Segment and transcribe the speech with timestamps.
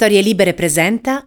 [0.00, 1.26] Storie Libere presenta.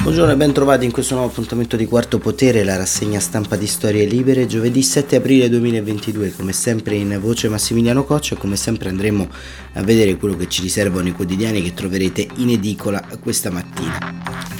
[0.00, 3.66] Buongiorno e ben trovati in questo nuovo appuntamento di Quarto Potere, la rassegna stampa di
[3.66, 8.88] Storie Libere, giovedì 7 aprile 2022, come sempre in voce Massimiliano Coccia e come sempre
[8.88, 9.28] andremo
[9.74, 14.57] a vedere quello che ci riservano i quotidiani che troverete in edicola questa mattina.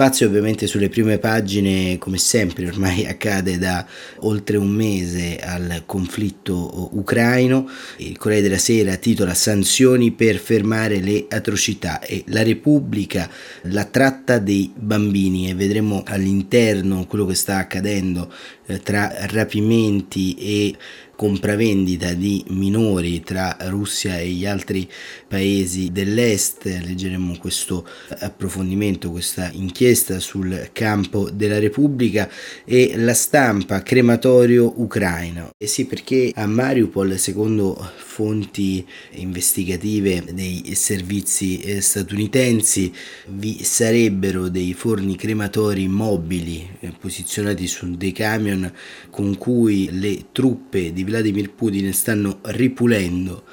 [0.00, 3.86] Spazio ovviamente sulle prime pagine, come sempre ormai accade da
[4.20, 7.68] oltre un mese al conflitto ucraino.
[7.98, 13.28] Il Corriere della Sera titola Sanzioni per fermare le atrocità e la Repubblica
[13.64, 18.32] la tratta dei bambini e vedremo all'interno quello che sta accadendo
[18.68, 20.76] eh, tra rapimenti e
[21.20, 24.88] compravendita di minori tra Russia e gli altri
[25.28, 26.64] paesi dell'est.
[26.64, 27.86] Leggeremo questo
[28.20, 32.26] approfondimento, questa inchiesta sul campo della Repubblica
[32.64, 35.50] e la stampa crematorio ucraino.
[35.58, 37.76] E sì, perché a Mariupol, secondo
[38.20, 42.92] fonti investigative dei servizi eh, statunitensi,
[43.28, 48.70] vi sarebbero dei forni crematori mobili eh, posizionati su dei camion
[49.08, 53.44] con cui le truppe di Vladimir Putin stanno ripulendo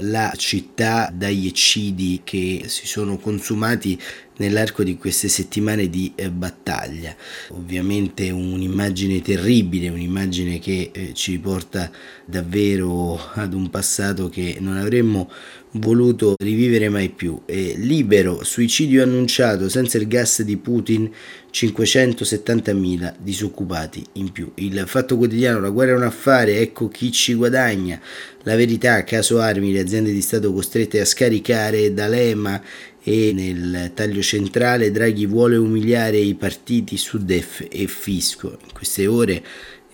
[0.00, 3.98] la città dagli eccidi che si sono consumati
[4.36, 7.14] nell'arco di queste settimane di eh, battaglia.
[7.50, 11.90] Ovviamente un'immagine terribile, un'immagine che eh, ci porta
[12.24, 15.30] davvero ad un passato che non avremmo
[15.74, 17.40] voluto rivivere mai più.
[17.46, 21.10] E libero, suicidio annunciato, senza il gas di Putin
[21.52, 24.50] 570.000 disoccupati in più.
[24.56, 28.00] Il fatto quotidiano, la guerra è un affare, ecco chi ci guadagna.
[28.42, 32.60] La verità, caso armi, le aziende di Stato costrette a scaricare D'Alema
[33.06, 38.58] e nel taglio centrale Draghi vuole umiliare i partiti su DEF e Fisco.
[38.64, 39.44] In queste ore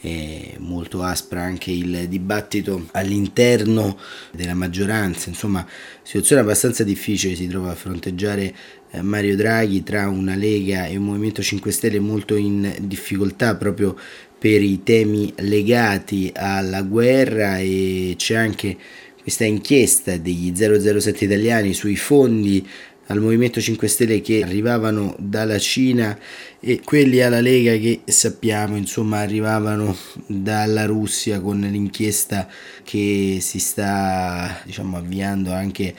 [0.01, 3.99] è molto aspra anche il dibattito all'interno
[4.33, 5.67] della maggioranza, insomma
[6.03, 8.55] situazione abbastanza difficile si trova a fronteggiare
[8.91, 13.97] eh, Mario Draghi tra una Lega e un Movimento 5 Stelle molto in difficoltà proprio
[14.39, 18.77] per i temi legati alla guerra e c'è anche
[19.21, 22.67] questa inchiesta degli 007 italiani sui fondi
[23.11, 26.17] al Movimento 5 Stelle che arrivavano dalla Cina
[26.61, 32.49] e quelli alla Lega che sappiamo insomma arrivavano dalla Russia con l'inchiesta
[32.85, 35.93] che si sta diciamo avviando anche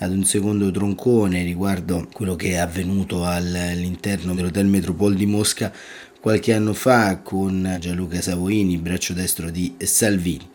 [0.00, 5.72] ad un secondo troncone riguardo quello che è avvenuto all'interno dell'Hotel Metropole di Mosca
[6.20, 10.50] qualche anno fa con Gianluca Savoini, braccio destro di Salvini.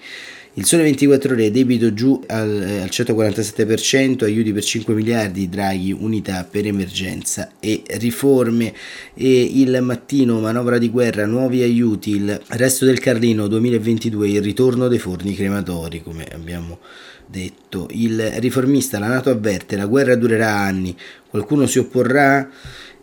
[0.56, 5.92] Il sole 24 ore, debito giù al, eh, al 147%, aiuti per 5 miliardi, Draghi,
[5.92, 8.72] unità per emergenza e riforme.
[9.16, 14.88] E il mattino, manovra di guerra, nuovi aiuti, il resto del Carlino 2022, il ritorno
[14.88, 16.78] dei forni crematori, come abbiamo
[17.26, 17.88] detto.
[17.90, 20.96] Il riformista, la Nato avverte, la guerra durerà anni,
[21.32, 22.48] qualcuno si opporrà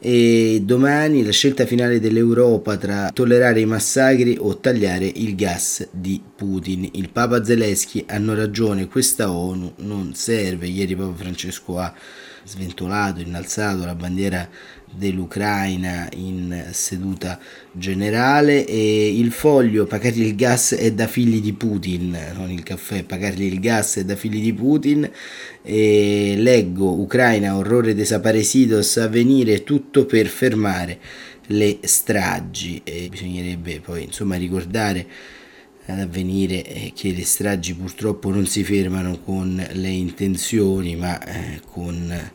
[0.02, 6.22] e domani la scelta finale dell'Europa tra tollerare i massacri o tagliare il gas di
[6.34, 6.88] Putin.
[6.92, 10.66] Il Papa Zelensky hanno ragione, questa ONU non serve.
[10.68, 11.92] Ieri Papa Francesco ha
[12.44, 14.48] sventolato, innalzato la bandiera
[14.90, 17.38] dell'Ucraina in seduta
[17.72, 23.04] generale e il foglio pagargli il gas è da figli di Putin, non il caffè,
[23.04, 25.08] pagargli il gas è da figli di Putin
[25.62, 30.98] e leggo Ucraina orrore desaparecidos a venire tutto per fermare
[31.46, 35.06] le stragi e bisognerebbe poi insomma ricordare
[35.86, 41.60] ad avvenire eh, che le stragi purtroppo non si fermano con le intenzioni ma eh,
[41.70, 42.30] con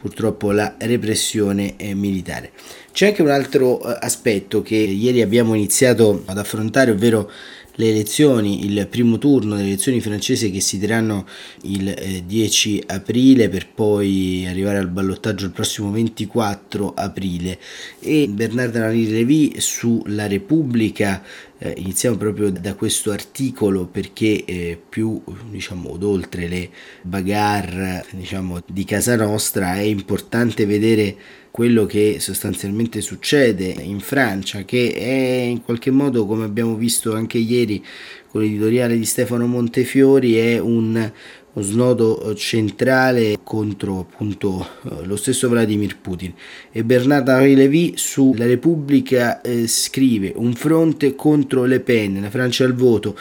[0.00, 2.52] purtroppo la repressione eh, militare.
[2.92, 7.30] C'è anche un altro aspetto che ieri abbiamo iniziato ad affrontare, ovvero
[7.76, 11.26] le elezioni, il primo turno delle elezioni francesi che si terranno
[11.62, 17.58] il eh, 10 aprile per poi arrivare al ballottaggio il prossimo 24 aprile.
[18.00, 21.22] E Bernardo Henri Lévy sulla Repubblica
[21.58, 26.70] eh, iniziamo proprio da questo articolo perché eh, più diciamo oltre le
[27.02, 31.16] bagarre diciamo di casa nostra è importante vedere
[31.50, 37.38] quello che sostanzialmente succede in Francia, che è in qualche modo, come abbiamo visto anche
[37.38, 37.84] ieri
[38.28, 41.12] con l'editoriale di Stefano Montefiori, è un,
[41.54, 44.66] snodo centrale contro appunto
[45.02, 46.32] lo stesso Vladimir Putin.
[46.70, 52.64] E Bernard-Henri Lévy su La Repubblica eh, scrive un fronte contro Le Pen, la Francia
[52.64, 53.16] al voto.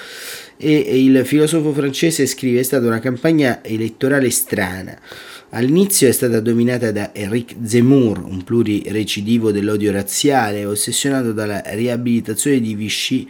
[0.58, 5.00] E, e il filosofo francese scrive è stata una campagna elettorale strana
[5.52, 12.76] All'inizio è stata dominata da Eric Zemmour, un plurirecidivo dell'odio razziale, ossessionato dalla riabilitazione di
[12.76, 13.28] Vichy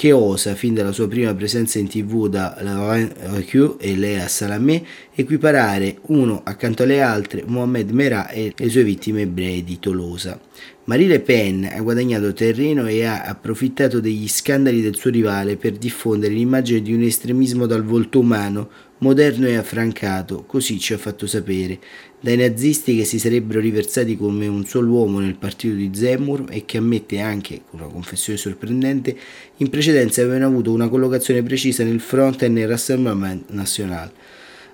[0.00, 4.82] che osa, fin dalla sua prima presenza in tv da Laurent Recue e Lea Salamé,
[5.14, 10.40] equiparare uno accanto alle altre Mohamed Merah e le sue vittime ebrei di Tolosa.
[10.84, 15.72] Marie Le Pen ha guadagnato terreno e ha approfittato degli scandali del suo rivale per
[15.72, 18.70] diffondere l'immagine di un estremismo dal volto umano,
[19.00, 21.78] moderno e affrancato, così ci ha fatto sapere,
[22.20, 26.66] dai nazisti che si sarebbero riversati come un solo uomo nel partito di Zemmour e
[26.66, 29.16] che ammette anche, con una confessione sorprendente,
[29.56, 34.10] in precedenza avevano avuto una collocazione precisa nel Front e nel Rassemblement National.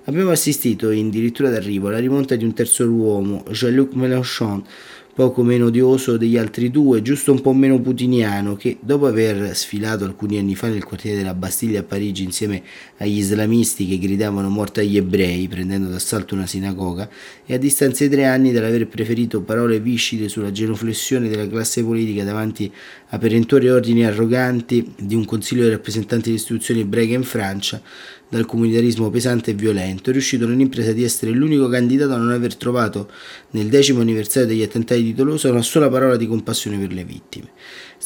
[0.08, 4.64] Abbiamo assistito in dirittura d'arrivo alla rimonta di un terzo uomo, Jean-Luc Mélenchon,
[5.12, 10.04] poco meno odioso degli altri due, giusto un po' meno putiniano, che dopo aver sfilato
[10.04, 12.62] alcuni anni fa nel quartiere della Bastiglia a Parigi insieme
[12.98, 17.08] agli islamisti che gridavano morte agli ebrei, prendendo d'assalto una sinagoga,
[17.44, 22.22] e a distanza di tre anni dall'aver preferito parole viscide sulla genuflessione della classe politica
[22.22, 22.70] davanti
[23.08, 27.80] a perentori ordini arroganti di un consiglio dei rappresentanti delle istituzioni ebraiche in Francia,
[28.28, 32.56] dal comunitarismo pesante e violento, è riuscito nell'impresa di essere l'unico candidato a non aver
[32.56, 33.11] trovato
[33.50, 37.50] nel decimo anniversario degli attentati di Tolosa una sola parola di compassione per le vittime.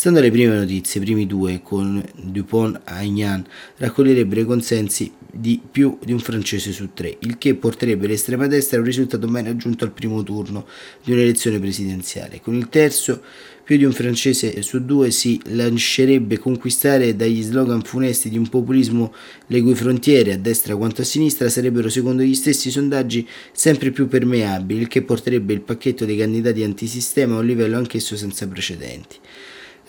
[0.01, 3.45] Stando alle prime notizie, i primi due, con Dupont Aignan,
[3.77, 8.79] raccoglierebbero i consensi di più di un francese su tre, il che porterebbe l'estrema destra
[8.79, 10.67] a un risultato mai raggiunto al primo turno
[11.05, 12.41] di un'elezione presidenziale.
[12.41, 13.21] Con il terzo,
[13.63, 19.13] più di un francese su due si lascerebbe conquistare dagli slogan funesti di un populismo
[19.49, 24.09] le cui frontiere, a destra quanto a sinistra, sarebbero secondo gli stessi sondaggi sempre più
[24.09, 29.19] permeabili, il che porterebbe il pacchetto dei candidati antisistema a un livello anch'esso senza precedenti.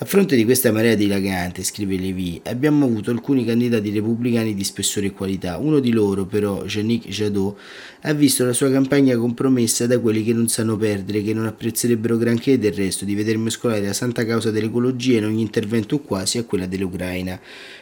[0.01, 5.05] A fronte di questa marea dilagante, scrive Levy, abbiamo avuto alcuni candidati repubblicani di spessore
[5.05, 5.59] e qualità.
[5.59, 7.55] Uno di loro, però, Yannick Jadot,
[8.01, 12.17] ha visto la sua campagna compromessa da quelli che non sanno perdere, che non apprezzerebbero
[12.17, 16.45] granché del resto di veder mescolare la santa causa dell'ecologia in ogni intervento quasi a
[16.45, 17.39] quella dell'Ucraina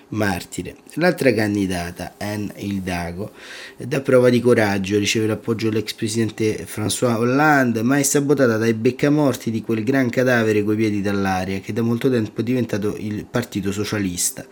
[0.09, 0.75] martire.
[0.93, 3.31] L'altra candidata, Anne Hildago,
[3.77, 9.51] dà prova di coraggio, riceve l'appoggio dell'ex presidente François Hollande, ma è sabotata dai beccamorti
[9.51, 13.71] di quel gran cadavere coi piedi dall'aria che da molto tempo è diventato il Partito
[13.71, 14.45] Socialista.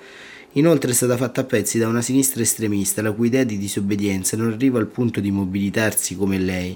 [0.57, 4.36] Inoltre è stata fatta a pezzi da una sinistra estremista la cui idea di disobbedienza
[4.36, 6.75] non arriva al punto di mobilitarsi come lei.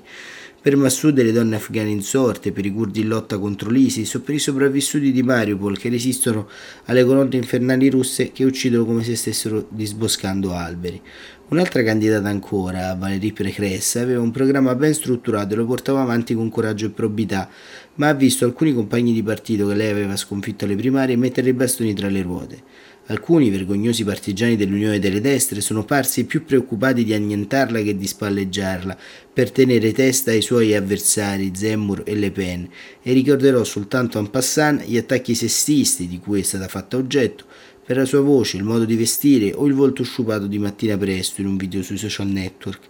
[0.62, 4.22] Per Massoud e le donne afghane insorte, per i curdi in lotta contro l'ISIS o
[4.22, 6.48] per i sopravvissuti di Mariupol che resistono
[6.86, 11.02] alle colonne infernali russe che uccidono come se stessero disboscando alberi.
[11.48, 16.50] Un'altra candidata ancora, Valérie Pécresse, aveva un programma ben strutturato e lo portava avanti con
[16.50, 17.50] coraggio e probità,
[17.96, 21.54] ma ha visto alcuni compagni di partito che lei aveva sconfitto alle primarie mettere i
[21.54, 22.64] bastoni tra le ruote.
[23.12, 28.98] Alcuni vergognosi partigiani dell'Unione delle Destre sono parsi più preoccupati di annientarla che di spalleggiarla,
[29.34, 32.70] per tenere testa ai suoi avversari Zemmour e Le Pen,
[33.02, 37.44] e ricorderò soltanto en passant gli attacchi sessisti di cui è stata fatta oggetto,
[37.86, 41.42] per la sua voce, il modo di vestire o il volto sciupato di mattina presto
[41.42, 42.88] in un video sui social network.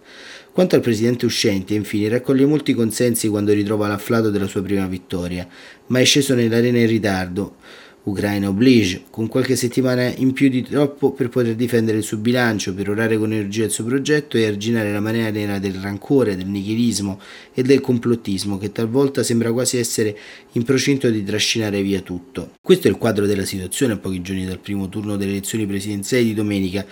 [0.52, 5.48] Quanto al presidente uscente, infine, raccoglie molti consensi quando ritrova l'afflato della sua prima vittoria,
[5.86, 7.56] ma è sceso nell'arena in ritardo,
[8.04, 12.74] Ucraina oblige, con qualche settimana in più di troppo per poter difendere il suo bilancio,
[12.74, 16.48] per orare con energia il suo progetto e arginare la marea nera del rancore, del
[16.48, 17.20] nichilismo
[17.54, 20.18] e del complottismo che talvolta sembra quasi essere
[20.52, 22.54] in procinto di trascinare via tutto.
[22.60, 26.24] Questo è il quadro della situazione a pochi giorni dal primo turno delle elezioni presidenziali
[26.24, 26.84] di domenica,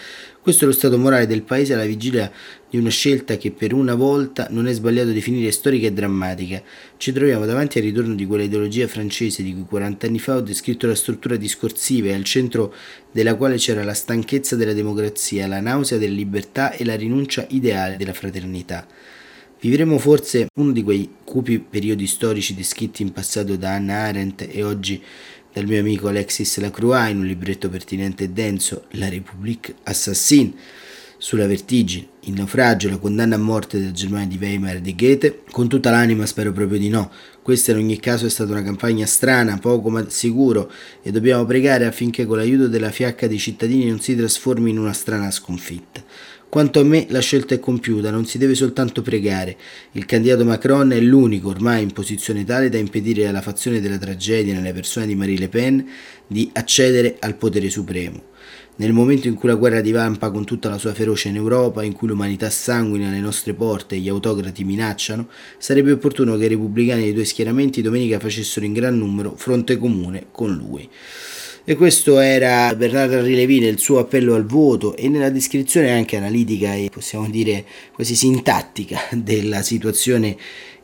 [0.43, 2.33] questo è lo stato morale del paese alla vigilia
[2.71, 6.63] di una scelta che per una volta non è sbagliato definire storica e drammatica.
[6.97, 10.41] Ci troviamo davanti al ritorno di quella ideologia francese di cui 40 anni fa ho
[10.41, 12.73] descritto la struttura discorsiva e al centro
[13.13, 17.99] della quale c'era la stanchezza della democrazia, la nausea della libertà e la rinuncia ideale
[17.99, 18.87] della fraternità.
[19.61, 24.65] Vivremo forse uno di quei cupi periodi storici descritti in passato da Hannah Arendt e
[24.65, 25.03] oggi
[25.53, 30.53] dal mio amico Alexis Lacroix in un libretto pertinente e denso, La République Assassine,
[31.19, 35.43] sulla vertigine, il naufragio, la condanna a morte della Germania di Weimar e di Goethe,
[35.51, 37.11] con tutta l'anima spero proprio di no.
[37.43, 40.71] Questa in ogni caso è stata una campagna strana, poco ma sicuro,
[41.03, 44.95] e dobbiamo pregare affinché con l'aiuto della fiacca dei cittadini non si trasformi in una
[44.95, 46.03] strana sconfitta.
[46.51, 49.57] Quanto a me la scelta è compiuta, non si deve soltanto pregare.
[49.93, 54.53] Il candidato Macron è l'unico ormai in posizione tale da impedire alla fazione della tragedia
[54.53, 55.89] nelle persone di Marie Le Pen
[56.27, 58.25] di accedere al potere supremo.
[58.77, 61.93] Nel momento in cui la guerra divampa con tutta la sua ferocia in Europa, in
[61.93, 67.03] cui l'umanità sanguina alle nostre porte e gli autocrati minacciano, sarebbe opportuno che i repubblicani
[67.03, 70.89] dei due schieramenti domenica facessero in gran numero fronte comune con lui.
[71.71, 76.75] E questo era Bernardo Rilevi nel suo appello al voto e nella descrizione anche analitica
[76.75, 80.37] e possiamo dire quasi sintattica della situazione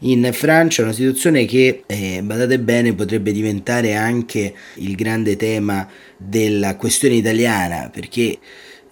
[0.02, 6.76] in Francia, una situazione che, eh, badate bene, potrebbe diventare anche il grande tema della
[6.76, 8.38] questione italiana, perché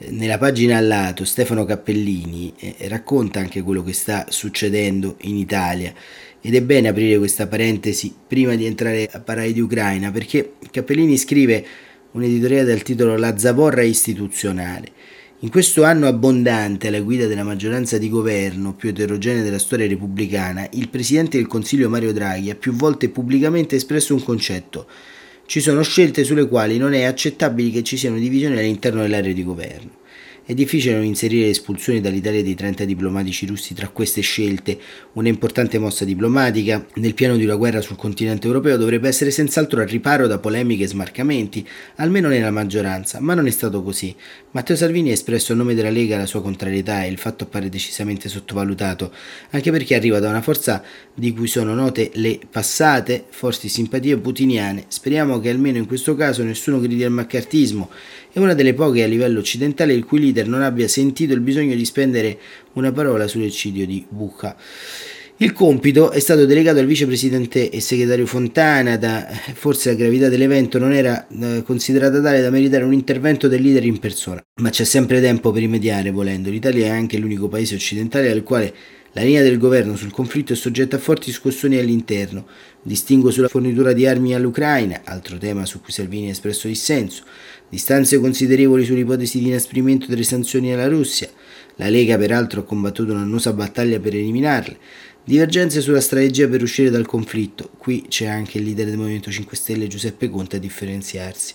[0.09, 5.95] nella pagina al lato Stefano Cappellini eh, racconta anche quello che sta succedendo in Italia.
[6.41, 11.17] Ed è bene aprire questa parentesi prima di entrare a parlare di Ucraina perché Cappellini
[11.17, 11.65] scrive
[12.15, 14.87] un editoriale dal titolo La zavorra istituzionale.
[15.41, 20.69] In questo anno abbondante alla guida della maggioranza di governo più eterogenea della storia repubblicana,
[20.73, 24.87] il Presidente del Consiglio Mario Draghi ha più volte pubblicamente espresso un concetto.
[25.47, 29.45] Ci sono scelte sulle quali non è accettabile che ci siano divisioni all'interno dell'area di
[29.45, 29.91] governo.
[30.47, 34.79] È difficile non inserire l'espulsione dall'Italia dei 30 diplomatici russi tra queste scelte.
[35.13, 39.81] Una importante mossa diplomatica nel piano di una guerra sul continente europeo dovrebbe essere senz'altro
[39.81, 44.15] al riparo da polemiche e smarcamenti, almeno nella maggioranza, ma non è stato così.
[44.51, 47.71] Matteo Salvini ha espresso a nome della Lega la sua contrarietà e il fatto appare
[47.71, 49.15] decisamente sottovalutato,
[49.53, 50.83] anche perché arriva da una forza
[51.15, 54.85] di cui sono note le passate forti simpatie putiniane.
[54.89, 57.89] Speriamo che almeno in questo caso nessuno gridi al maccartismo
[58.35, 61.77] è una delle poche a livello occidentale il cui leader non abbia sentito il bisogno
[61.77, 62.37] di spendere
[62.73, 64.57] una parola sull'eccidio di Bucca.
[65.37, 70.81] Il compito è stato delegato al vicepresidente e segretario Fontana, da, forse la gravità dell'evento
[70.81, 74.85] non era eh, considerata tale da meritare un intervento del leader in persona, ma c'è
[74.85, 76.51] sempre tempo per rimediare volendo.
[76.51, 78.75] L'Italia è anche l'unico paese occidentale al quale
[79.17, 82.47] la linea del governo sul conflitto è soggetta a forti scossoni all'interno.
[82.83, 87.23] Distingo sulla fornitura di armi all'Ucraina, altro tema su cui Salvini ha espresso dissenso,
[87.75, 91.29] distanze considerevoli sull'ipotesi di inasprimento delle sanzioni alla Russia.
[91.77, 94.79] La Lega peraltro ha combattuto un'annosa battaglia per eliminarle.
[95.25, 97.71] Divergenze sulla strategia per uscire dal conflitto.
[97.77, 101.55] Qui c'è anche il leader del Movimento 5 Stelle Giuseppe Conte a differenziarsi.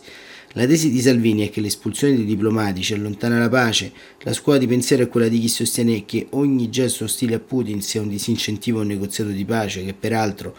[0.54, 3.94] La tesi di Salvini è che l'espulsione dei diplomatici allontana la pace.
[4.24, 7.82] La scuola di pensiero è quella di chi sostiene che ogni gesto ostile a Putin
[7.82, 10.54] sia un disincentivo a un negoziato di pace, che peraltro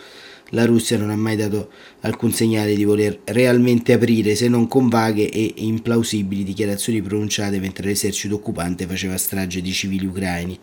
[0.51, 4.89] la Russia non ha mai dato alcun segnale di voler realmente aprire, se non con
[4.89, 10.59] vaghe e implausibili dichiarazioni pronunciate mentre l'esercito occupante faceva strage di civili ucraini.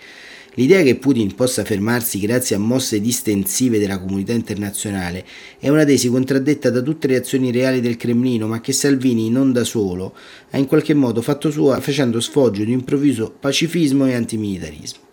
[0.58, 5.24] L'idea che Putin possa fermarsi grazie a mosse distensive della comunità internazionale
[5.60, 9.51] è una tesi contraddetta da tutte le azioni reali del Cremlino, ma che Salvini, non
[9.51, 10.15] da solo,
[10.50, 15.06] ha in qualche modo fatto sua facendo sfoggio di improvviso pacifismo e antimilitarismo.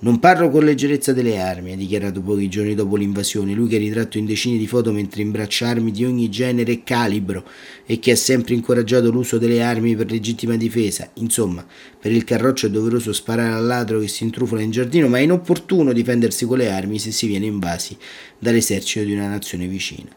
[0.00, 3.78] Non parlo con leggerezza delle armi, ha dichiarato pochi giorni dopo l'invasione, lui che è
[3.80, 7.44] ritratto in decine di foto mentre imbraccia armi di ogni genere e calibro
[7.84, 11.10] e che ha sempre incoraggiato l'uso delle armi per legittima difesa.
[11.14, 11.66] Insomma,
[11.98, 15.22] per il carroccio è doveroso sparare al ladro che si intrufola in giardino, ma è
[15.22, 17.96] inopportuno difendersi con le armi se si viene invasi
[18.38, 20.10] dall'esercito di una nazione vicina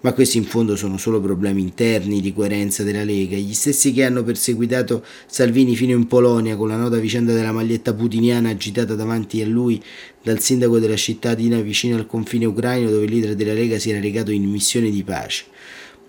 [0.00, 4.04] ma questi in fondo sono solo problemi interni di coerenza della Lega, gli stessi che
[4.04, 9.40] hanno perseguitato Salvini fino in Polonia con la nota vicenda della maglietta putiniana agitata davanti
[9.42, 9.82] a lui
[10.22, 14.00] dal sindaco della cittadina vicino al confine ucraino dove il leader della Lega si era
[14.00, 15.44] recato in missione di pace.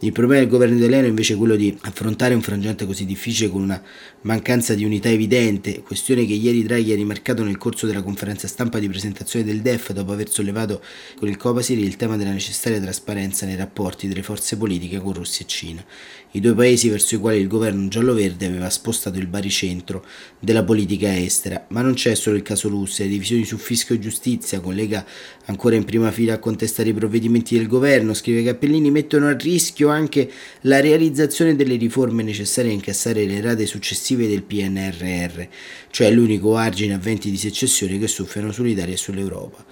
[0.01, 3.63] Il problema del governo italiano è invece quello di affrontare un frangente così difficile con
[3.63, 3.81] una
[4.21, 8.77] mancanza di unità evidente, questione che ieri Draghi ha rimarcato nel corso della conferenza stampa
[8.77, 10.83] di presentazione del DEF dopo aver sollevato
[11.17, 15.43] con il Copasir il tema della necessaria trasparenza nei rapporti delle forze politiche con Russia
[15.43, 15.83] e Cina,
[16.31, 20.05] i due paesi verso i quali il governo giallo-verde aveva spostato il baricentro
[20.39, 21.65] della politica estera.
[21.69, 25.03] Ma non c'è solo il caso Russia, le divisioni su fisco e giustizia, collega
[25.45, 29.86] ancora in prima fila a contestare i provvedimenti del governo, scrive Cappellini, mettono a rischio
[29.87, 30.29] esempio anche
[30.61, 35.41] la realizzazione delle riforme necessarie a incassare le rate successive del PNRR,
[35.89, 39.65] cioè l'unico argine a venti di secessione che soffiano sull'Italia e sull'Europa.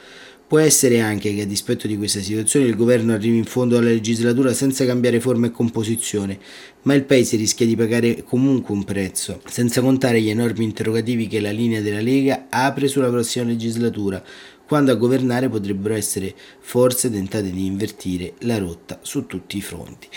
[0.48, 3.90] Può essere anche che a dispetto di questa situazione il governo arrivi in fondo alla
[3.90, 6.38] legislatura senza cambiare forma e composizione,
[6.84, 11.40] ma il Paese rischia di pagare comunque un prezzo, senza contare gli enormi interrogativi che
[11.40, 14.24] la linea della Lega apre sulla prossima legislatura,
[14.68, 20.08] quando a governare potrebbero essere forze tentate di invertire la rotta su tutti i fronti.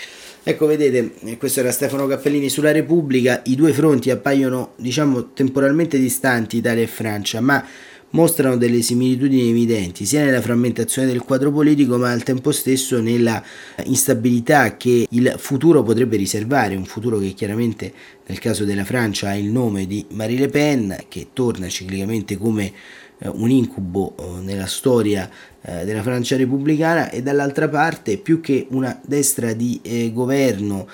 [0.41, 5.99] Ecco, vedete, eh, questo era Stefano Cappellini sulla Repubblica, i due fronti appaiono, diciamo, temporalmente
[5.99, 7.63] distanti, Italia e Francia, ma
[8.11, 13.43] mostrano delle similitudini evidenti sia nella frammentazione del quadro politico ma al tempo stesso nella
[13.83, 17.93] instabilità che il futuro potrebbe riservare, un futuro che chiaramente
[18.25, 22.71] nel caso della Francia ha il nome di Marie Le Pen che torna ciclicamente come
[23.27, 25.29] un incubo eh, nella storia
[25.61, 30.87] eh, della Francia repubblicana e dall'altra parte più che una destra di governo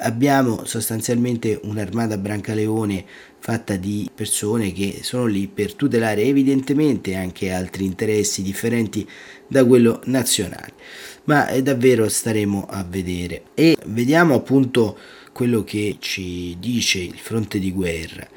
[0.00, 3.04] abbiamo sostanzialmente un'armata Brancaleone
[3.38, 9.08] fatta di persone che sono lì per tutelare evidentemente anche altri interessi differenti
[9.46, 10.74] da quello nazionale.
[11.24, 14.98] Ma davvero staremo a vedere e vediamo appunto
[15.32, 18.28] quello che ci dice il fronte di guerra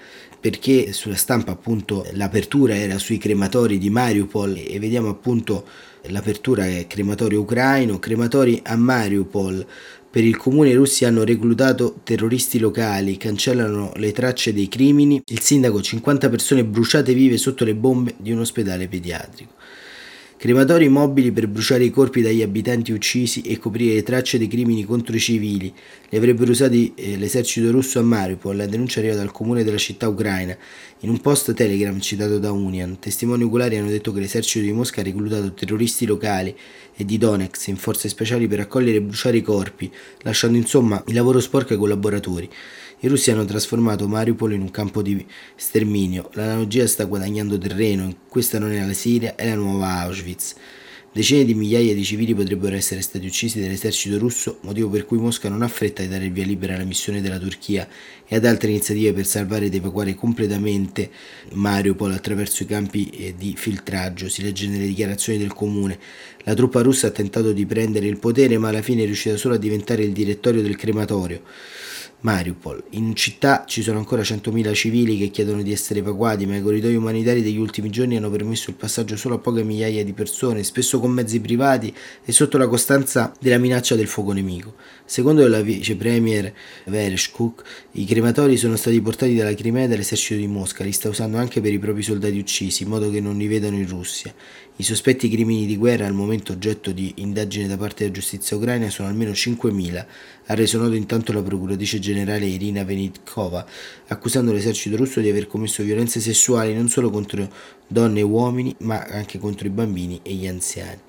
[0.44, 5.66] perché sulla stampa appunto l'apertura era sui crematori di Mariupol e vediamo appunto
[6.08, 9.66] l'apertura è crematorio ucraino, crematori a Mariupol
[10.10, 15.40] Per il comune i russi hanno reclutato terroristi locali, cancellano le tracce dei crimini, il
[15.40, 19.54] sindaco 50 persone bruciate vive sotto le bombe di un ospedale pediatrico.
[20.44, 24.84] Crematori mobili per bruciare i corpi dagli abitanti uccisi e coprire le tracce dei crimini
[24.84, 25.74] contro i civili.
[26.10, 28.58] Li avrebbero usati eh, l'esercito russo a Mariupol.
[28.58, 30.54] La denuncia arriva dal comune della città ucraina.
[31.00, 35.00] In un post Telegram citato da Union, testimoni oculari hanno detto che l'esercito di Mosca
[35.00, 36.54] ha reclutato terroristi locali
[36.94, 39.90] e di Donetsk in forze speciali per raccogliere e bruciare i corpi,
[40.24, 42.50] lasciando insomma il lavoro sporco ai collaboratori.
[43.04, 45.26] I russi hanno trasformato Mariupol in un campo di
[45.58, 46.30] sterminio.
[46.36, 48.16] L'analogia sta guadagnando terreno.
[48.30, 50.56] Questa non è la Siria, è la nuova Auschwitz.
[51.12, 55.50] Decine di migliaia di civili potrebbero essere stati uccisi dall'esercito russo, motivo per cui Mosca
[55.50, 57.86] non ha fretta di dare il via libera alla missione della Turchia
[58.26, 61.12] e ad altre iniziative per salvare ed evacuare completamente
[61.56, 64.30] Mariupol attraverso i campi eh, di filtraggio.
[64.30, 66.00] Si legge nelle dichiarazioni del comune.
[66.46, 69.56] La truppa russa ha tentato di prendere il potere, ma alla fine è riuscita solo
[69.56, 71.42] a diventare il direttorio del crematorio.
[72.24, 72.84] Mariupol.
[72.92, 76.96] In città ci sono ancora 100.000 civili che chiedono di essere evacuati, ma i corridoi
[76.96, 81.02] umanitari degli ultimi giorni hanno permesso il passaggio solo a poche migliaia di persone, spesso
[81.02, 84.76] con mezzi privati e sotto la costanza della minaccia del fuoco nemico.
[85.04, 86.54] Secondo la vice premier
[86.86, 87.62] Vereshchuk,
[87.94, 91.74] i crematori sono stati portati dalla Crimea dall'esercito di Mosca, li sta usando anche per
[91.74, 94.34] i propri soldati uccisi, in modo che non li vedano in Russia.
[94.76, 98.90] I sospetti crimini di guerra, al momento oggetto di indagine da parte della giustizia ucraina,
[98.90, 100.06] sono almeno 5.000,
[100.48, 103.66] ha reso noto intanto la procuratrice generale Irina Venitkova,
[104.08, 107.50] accusando l'esercito russo di aver commesso violenze sessuali non solo contro
[107.88, 111.00] donne e uomini, ma anche contro i bambini e gli anziani.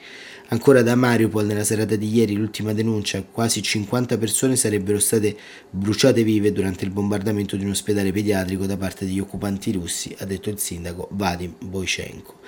[0.55, 5.37] Ancora da Mariupol, nella serata di ieri, l'ultima denuncia, quasi 50 persone sarebbero state
[5.69, 10.25] bruciate vive durante il bombardamento di un ospedale pediatrico da parte degli occupanti russi, ha
[10.25, 12.39] detto il sindaco Vadim Boichenko.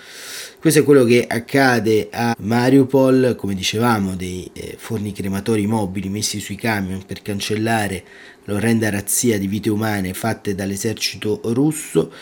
[0.61, 6.39] Questo è quello che accade a Mariupol, come dicevamo, dei eh, forni crematori mobili messi
[6.39, 8.05] sui camion per cancellare
[8.45, 12.13] l'orrenda razzia di vite umane fatte dall'esercito russo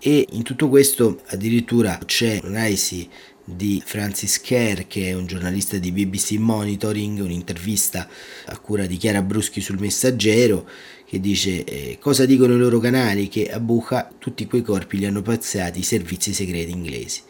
[0.00, 3.08] e in tutto questo addirittura c'è un'analisi
[3.54, 8.06] di Francis Kerr, che è un giornalista di BBC Monitoring, un'intervista
[8.46, 10.68] a cura di Chiara Bruschi sul Messaggero,
[11.06, 15.06] che dice eh, cosa dicono i loro canali che a Bucha tutti quei corpi li
[15.06, 17.22] hanno pazzati i servizi segreti inglesi.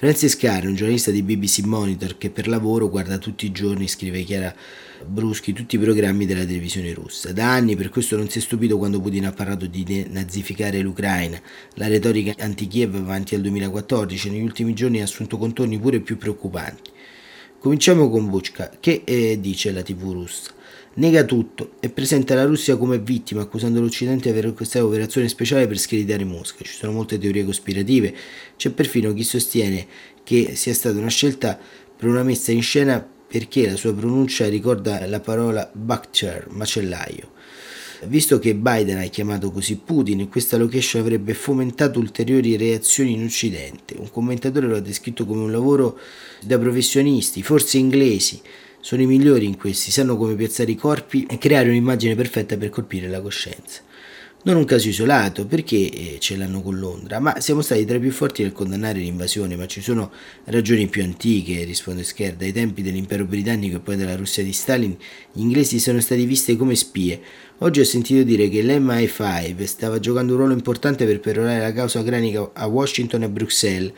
[0.00, 4.22] Francis Carr, un giornalista di BBC Monitor che per lavoro guarda tutti i giorni, scrive
[4.22, 4.50] Chiara
[5.06, 7.34] Bruschi, tutti i programmi della televisione russa.
[7.34, 11.38] Da anni per questo non si è stupito quando Putin ha parlato di nazificare l'Ucraina.
[11.74, 16.90] La retorica anti-Kiev avanti al 2014 negli ultimi giorni ha assunto contorni pure più preoccupanti.
[17.58, 18.70] Cominciamo con Buchka.
[18.80, 20.50] Che eh, dice la TV russa?
[20.92, 25.68] Nega tutto e presenta la Russia come vittima, accusando l'Occidente di aver orchestrato operazione speciale
[25.68, 26.64] per screditare Mosca.
[26.64, 28.12] Ci sono molte teorie cospirative,
[28.56, 29.86] c'è perfino chi sostiene
[30.24, 31.56] che sia stata una scelta
[31.96, 37.30] per una messa in scena perché la sua pronuncia ricorda la parola Bakhtar, macellaio.
[38.06, 43.94] Visto che Biden ha chiamato così Putin, questa location avrebbe fomentato ulteriori reazioni in Occidente.
[43.96, 45.96] Un commentatore lo ha descritto come un lavoro
[46.42, 48.40] da professionisti, forse inglesi,
[48.80, 52.70] sono i migliori in questi, sanno come piazzare i corpi e creare un'immagine perfetta per
[52.70, 53.82] colpire la coscienza.
[54.42, 58.00] Non un caso isolato, perché eh, ce l'hanno con Londra, ma siamo stati tra i
[58.00, 60.10] più forti nel condannare l'invasione, ma ci sono
[60.44, 64.96] ragioni più antiche, risponde Scher, dai tempi dell'impero britannico e poi della Russia di Stalin,
[65.30, 67.20] gli inglesi sono stati visti come spie.
[67.58, 72.00] Oggi ho sentito dire che l'MI5 stava giocando un ruolo importante per perorare la causa
[72.00, 73.92] granica a Washington e Bruxelles.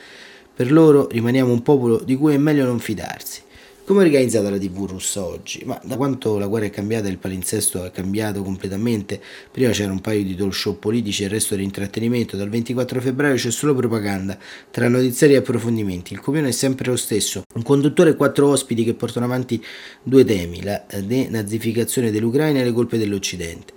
[0.57, 3.42] Per loro rimaniamo un popolo di cui è meglio non fidarsi.
[3.85, 5.62] Come è organizzata la TV russa oggi?
[5.64, 9.21] Ma da quanto la guerra è cambiata, il palinsesto è cambiato completamente.
[9.51, 12.37] Prima c'era un paio di talk show politici e il resto era intrattenimento.
[12.37, 14.38] Dal 24 febbraio c'è solo propaganda,
[14.71, 16.12] tra notiziari e approfondimenti.
[16.12, 17.42] Il copione è sempre lo stesso.
[17.55, 19.61] Un conduttore e quattro ospiti che portano avanti
[20.01, 23.73] due temi, la denazificazione dell'Ucraina e le colpe dell'Occidente.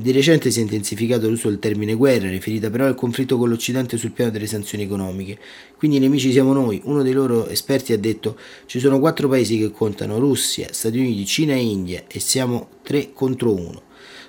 [0.00, 3.96] Di recente si è intensificato l'uso del termine guerra, riferita però al conflitto con l'Occidente
[3.96, 5.36] sul piano delle sanzioni economiche.
[5.76, 6.80] Quindi i nemici siamo noi.
[6.84, 11.26] Uno dei loro esperti ha detto ci sono quattro paesi che contano, Russia, Stati Uniti,
[11.26, 13.82] Cina e India, e siamo tre contro uno.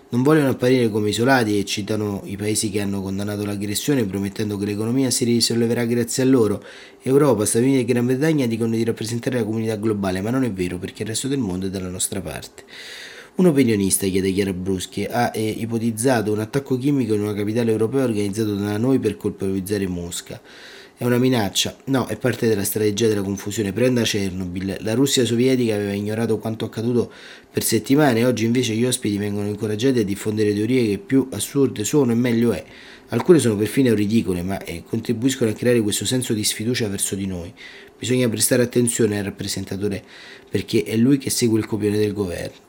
[0.10, 4.66] Non vogliono apparire come isolati e citano i paesi che hanno condannato l'aggressione promettendo che
[4.66, 6.64] l'economia si risolleverà grazie a loro.
[7.04, 10.52] Europa, Stati Uniti e Gran Bretagna dicono di rappresentare la comunità globale, ma non è
[10.52, 12.64] vero perché il resto del mondo è dalla nostra parte.
[13.40, 18.04] Un opinionista, chiede Chiara Bruschi, ha eh, ipotizzato un attacco chimico in una capitale europea
[18.04, 20.42] organizzato da noi per colpevolizzare Mosca.
[20.98, 21.78] È una minaccia?
[21.86, 23.72] No, è parte della strategia della confusione.
[23.72, 24.80] Prenda Chernobyl.
[24.82, 27.10] La Russia sovietica aveva ignorato quanto accaduto
[27.50, 32.12] per settimane, oggi invece gli ospiti vengono incoraggiati a diffondere teorie che più assurde sono
[32.12, 32.62] e meglio è.
[33.08, 37.26] Alcune sono perfino ridicole, ma eh, contribuiscono a creare questo senso di sfiducia verso di
[37.26, 37.54] noi.
[37.98, 40.04] Bisogna prestare attenzione al rappresentatore
[40.50, 42.68] perché è lui che segue il copione del governo.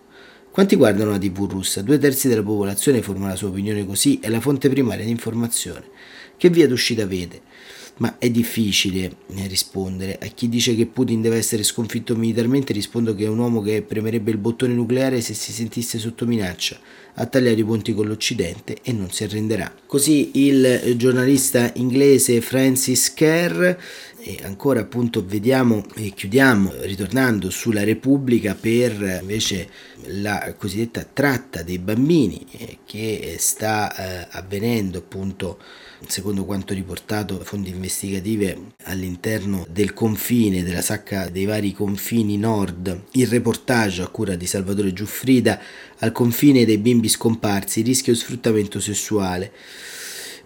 [0.52, 1.80] Quanti guardano la TV russa?
[1.80, 5.84] Due terzi della popolazione forma la sua opinione così, è la fonte primaria di informazione.
[6.36, 7.40] Che via d'uscita vede?
[8.00, 10.18] Ma è difficile eh, rispondere.
[10.22, 13.82] A chi dice che Putin deve essere sconfitto militarmente rispondo che è un uomo che
[13.82, 16.78] premerebbe il bottone nucleare se si sentisse sotto minaccia,
[17.14, 19.70] ha tagliato i ponti con l'Occidente e non si arrenderà.
[19.84, 23.62] Così il giornalista inglese Francis Kerr
[24.22, 29.68] e ancora appunto vediamo e chiudiamo ritornando sulla Repubblica per invece
[30.06, 35.58] la cosiddetta tratta dei bambini eh, che sta eh, avvenendo appunto
[36.06, 43.04] secondo quanto riportato da fonti investigative all'interno del confine, della sacca dei vari confini nord,
[43.12, 45.60] il reportage a cura di Salvatore Giuffrida
[45.98, 49.52] al confine dei bimbi scomparsi, rischio sfruttamento sessuale.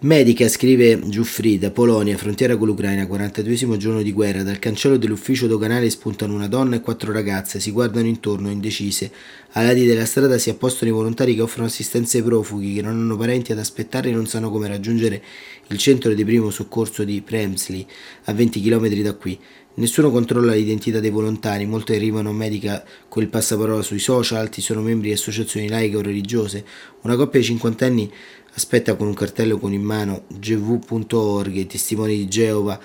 [0.05, 4.43] Medica, scrive Giuffrida, Polonia, frontiera con l'Ucraina, 42 giorno di guerra.
[4.43, 9.11] Dal cancello dell'ufficio doganale spuntano una donna e quattro ragazze, si guardano intorno, indecise.
[9.53, 12.99] Ai lati della strada si appostano i volontari che offrono assistenza ai profughi, che non
[12.99, 15.23] hanno parenti ad aspettare e non sanno come raggiungere
[15.69, 17.87] il centro di primo soccorso di Premsli,
[18.25, 19.41] a 20 km da qui.
[19.77, 22.85] Nessuno controlla l'identità dei volontari, molti arrivano a medica
[23.17, 26.65] il passaparola sui social, altri sono membri di associazioni laiche o religiose.
[27.01, 28.13] Una coppia di cinquantenni
[28.55, 32.81] aspetta con un cartello con in mano gv.org, i testimoni di Geova,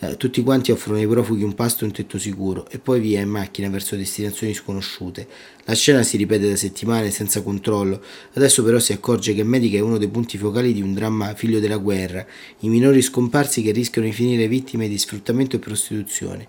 [0.00, 3.20] eh, tutti quanti offrono ai profughi un pasto e un tetto sicuro e poi via
[3.20, 5.26] in macchina verso destinazioni sconosciute.
[5.64, 8.02] La scena si ripete da settimane senza controllo,
[8.34, 11.60] adesso però si accorge che Medica è uno dei punti focali di un dramma figlio
[11.60, 12.26] della guerra,
[12.60, 16.48] i minori scomparsi che rischiano di finire vittime di sfruttamento e prostituzione.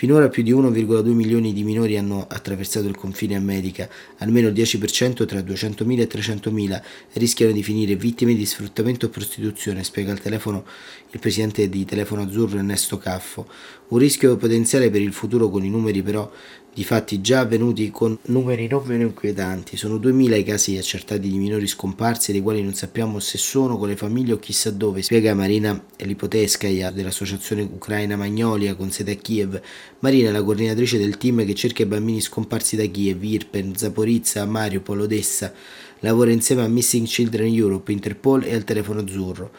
[0.00, 3.86] Finora più di 1,2 milioni di minori hanno attraversato il confine a Medica,
[4.20, 6.82] almeno il 10% tra 200.000 e 300.000
[7.12, 10.64] rischiano di finire vittime di sfruttamento e prostituzione, spiega al telefono
[11.10, 13.46] il presidente di Telefono Azzurro Ernesto Caffo.
[13.88, 16.32] Un rischio potenziale per il futuro con i numeri però
[16.72, 19.76] di fatti già avvenuti con numeri non meno inquietanti.
[19.76, 23.88] Sono 2000 i casi accertati di minori scomparsi dei quali non sappiamo se sono con
[23.88, 29.60] le famiglie o chissà dove, spiega Marina Lipoteskaya dell'associazione ucraina Magnolia con sede a Kiev.
[29.98, 34.44] Marina è la coordinatrice del team che cerca i bambini scomparsi da Kiev, Irpen, Zaporizza,
[34.44, 35.52] Mariupol, Odessa.
[36.00, 39.50] Lavora insieme a Missing Children Europe, Interpol e al telefono azzurro.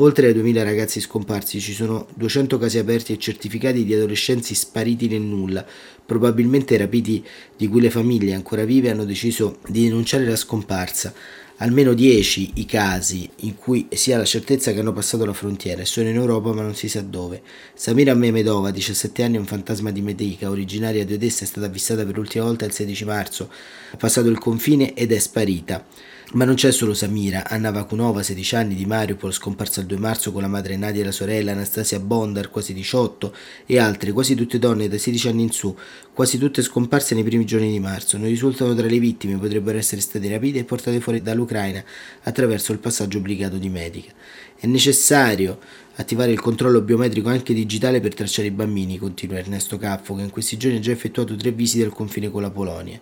[0.00, 5.08] Oltre ai 2000 ragazzi scomparsi ci sono 200 casi aperti e certificati di adolescenti spariti
[5.08, 5.66] nel nulla,
[6.06, 7.24] probabilmente rapiti
[7.56, 11.12] di cui le famiglie ancora vive hanno deciso di denunciare la scomparsa.
[11.56, 15.82] Almeno 10 i casi in cui si ha la certezza che hanno passato la frontiera
[15.82, 17.42] e sono in Europa ma non si sa dove.
[17.74, 22.04] Samira Memedova, 17 anni, è un fantasma di Medica, originaria di Odessa, è stata avvistata
[22.04, 23.50] per l'ultima volta il 16 marzo,
[23.90, 25.84] ha passato il confine ed è sparita.
[26.32, 30.30] Ma non c'è solo Samira, Anna Vakunova, 16 anni, di Mariupol, scomparsa il 2 marzo
[30.30, 34.58] con la madre Nadia e la sorella, Anastasia Bondar, quasi 18, e altre, quasi tutte
[34.58, 35.74] donne da 16 anni in su,
[36.12, 38.18] quasi tutte scomparse nei primi giorni di marzo.
[38.18, 41.82] Non risultano tra le vittime, potrebbero essere state rapite e portate fuori dall'Ucraina
[42.24, 44.12] attraverso il passaggio obbligato di medica.
[44.54, 45.58] È necessario
[45.94, 50.30] attivare il controllo biometrico anche digitale per tracciare i bambini, continua Ernesto Caffo, che in
[50.30, 53.00] questi giorni ha già effettuato tre visite al confine con la Polonia.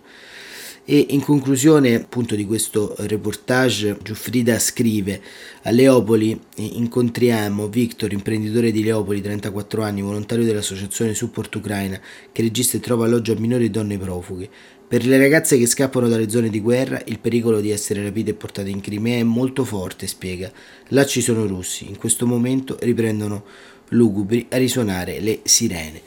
[0.89, 5.21] E in conclusione appunto di questo reportage Giuffrida scrive
[5.63, 11.99] a Leopoli incontriamo Victor, imprenditore di Leopoli, 34 anni, volontario dell'associazione Support Ucraina,
[12.31, 14.49] che registra e trova alloggio a minori e donne profughe.
[14.87, 18.35] Per le ragazze che scappano dalle zone di guerra, il pericolo di essere rapite e
[18.35, 20.49] portate in Crimea è molto forte, spiega.
[20.91, 23.43] Là ci sono russi, in questo momento riprendono
[23.89, 26.01] lugubri a risuonare le sirene.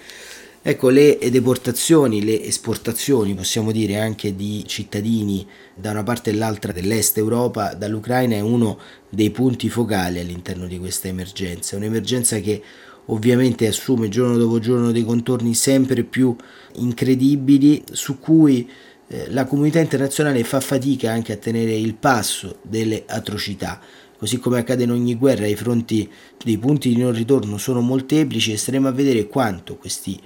[0.62, 6.70] Ecco, le deportazioni, le esportazioni, possiamo dire anche di cittadini da una parte e l'altra
[6.70, 12.62] dell'est Europa dall'Ucraina è uno dei punti focali all'interno di questa emergenza, un'emergenza che
[13.06, 16.36] ovviamente assume giorno dopo giorno dei contorni sempre più
[16.74, 18.68] incredibili su cui
[19.08, 23.80] eh, la comunità internazionale fa fatica anche a tenere il passo delle atrocità.
[24.18, 26.06] Così come accade in ogni guerra, i fronti
[26.44, 30.20] dei punti di non ritorno sono molteplici e staremo a vedere quanto questi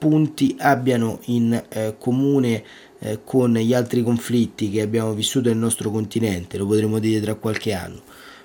[0.00, 2.64] punti abbiano in eh, comune
[3.00, 7.34] eh, con gli altri conflitti che abbiamo vissuto nel nostro continente, lo potremo dire tra
[7.34, 8.00] qualche anno.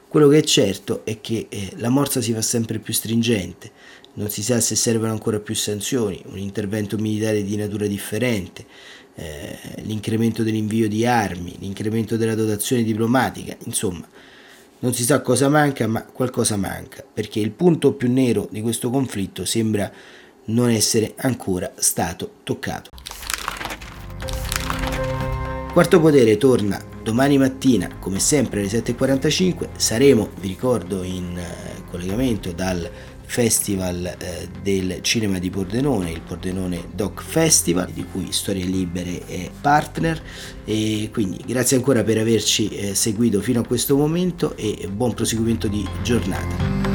[0.10, 3.72] Quello che è certo è che eh, la morsa si fa sempre più stringente,
[4.16, 8.66] non si sa se servono ancora più sanzioni, un intervento militare di natura differente,
[9.16, 14.06] eh, l'incremento dell'invio di armi, l'incremento della dotazione diplomatica, insomma,
[14.80, 18.90] non si sa cosa manca, ma qualcosa manca, perché il punto più nero di questo
[18.90, 19.90] conflitto sembra
[20.46, 22.90] non essere ancora stato toccato.
[25.72, 29.68] Quarto Potere torna domani mattina, come sempre alle 7.45.
[29.76, 32.90] Saremo, vi ricordo, in eh, collegamento dal
[33.26, 39.50] Festival eh, del Cinema di Pordenone, il Pordenone Doc Festival, di cui Storie Libere è
[39.60, 40.22] partner.
[40.64, 45.68] E quindi grazie ancora per averci eh, seguito fino a questo momento e buon proseguimento
[45.68, 46.95] di giornata.